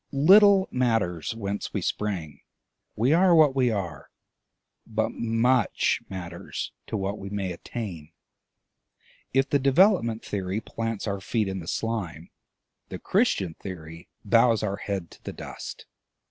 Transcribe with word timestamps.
Little 0.11 0.67
matters 0.71 1.35
whence 1.35 1.75
we 1.75 1.81
sprang; 1.81 2.41
we 2.95 3.13
are 3.13 3.35
what 3.35 3.55
we 3.55 3.69
are. 3.69 4.09
But 4.87 5.11
much 5.11 6.01
matters 6.09 6.71
to 6.87 6.97
what 6.97 7.19
we 7.19 7.29
may 7.29 7.51
attain. 7.51 8.11
If 9.31 9.47
the 9.51 9.59
Development 9.59 10.25
Theory 10.25 10.59
plants 10.59 11.05
our 11.05 11.21
feet 11.21 11.47
in 11.47 11.59
the 11.59 11.67
slime, 11.67 12.31
the 12.89 12.97
Christian 12.97 13.53
Theory 13.53 14.07
bows 14.25 14.63
our 14.63 14.77
head 14.77 15.11
to 15.11 15.23
the 15.23 15.33
dust. 15.33 15.85